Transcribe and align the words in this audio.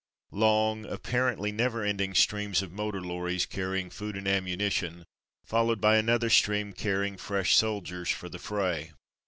Long, 0.31 0.85
apparently 0.87 1.51
never 1.51 1.83
ending 1.83 2.15
streams 2.15 2.63
of 2.63 2.71
motor 2.71 3.01
lorries 3.01 3.45
carrying 3.45 3.91
food 3.91 4.17
and 4.17 4.25
ammuni 4.25 4.71
tion, 4.71 5.05
followed 5.45 5.79
by 5.79 5.97
another 5.97 6.31
stream 6.31 6.73
carrying 6.73 7.17
fresh 7.17 7.55
soldiers 7.55 8.09
for 8.09 8.27
the 8.27 8.39
fray. 8.39 8.93